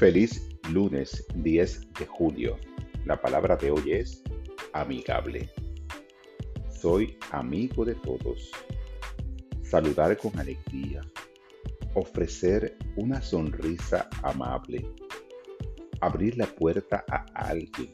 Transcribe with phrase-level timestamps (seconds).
[0.00, 2.56] Feliz lunes 10 de julio.
[3.04, 4.22] La palabra de hoy es
[4.72, 5.50] amigable.
[6.70, 8.50] Soy amigo de todos.
[9.62, 11.02] Saludar con alegría.
[11.92, 14.90] Ofrecer una sonrisa amable.
[16.00, 17.92] Abrir la puerta a alguien.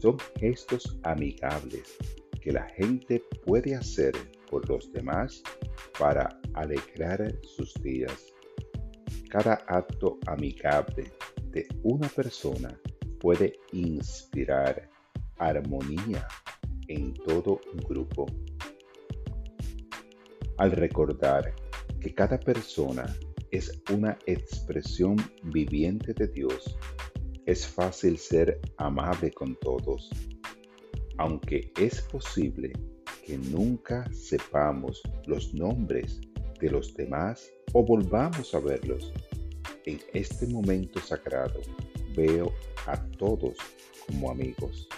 [0.00, 1.96] Son gestos amigables
[2.40, 4.14] que la gente puede hacer
[4.50, 5.44] por los demás
[5.96, 8.33] para alegrar sus días.
[9.34, 11.10] Cada acto amigable
[11.50, 12.80] de una persona
[13.18, 14.88] puede inspirar
[15.38, 16.28] armonía
[16.86, 18.26] en todo grupo.
[20.56, 21.52] Al recordar
[22.00, 23.12] que cada persona
[23.50, 26.78] es una expresión viviente de Dios,
[27.44, 30.10] es fácil ser amable con todos,
[31.18, 32.72] aunque es posible
[33.26, 36.20] que nunca sepamos los nombres
[36.60, 39.12] de los demás o volvamos a verlos.
[39.86, 41.60] En este momento sagrado
[42.16, 42.52] veo
[42.86, 43.56] a todos
[44.06, 44.88] como amigos.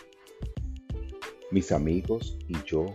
[1.51, 2.87] Mis amigos y yo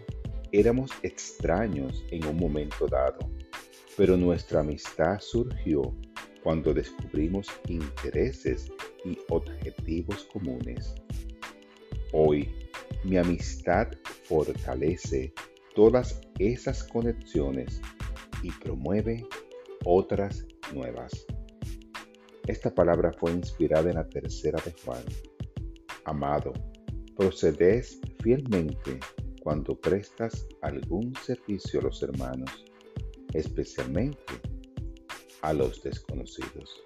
[0.52, 3.20] éramos extraños en un momento dado,
[3.98, 5.82] pero nuestra amistad surgió
[6.44, 8.72] cuando descubrimos intereses
[9.06, 10.94] y objetivos comunes.
[12.14, 12.50] Hoy,
[13.04, 13.88] mi amistad
[14.26, 15.34] fortalece
[15.76, 17.82] todas esas conexiones
[18.42, 19.26] y promueve
[19.86, 21.26] otras nuevas.
[22.48, 25.04] Esta palabra fue inspirada en la tercera de Juan.
[26.06, 26.54] Amado,
[27.16, 29.00] procedes fielmente
[29.42, 32.66] cuando prestas algún servicio a los hermanos,
[33.34, 34.34] especialmente
[35.42, 36.84] a los desconocidos.